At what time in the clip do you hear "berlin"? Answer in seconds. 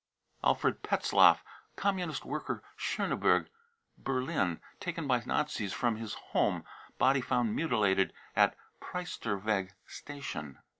3.99-4.59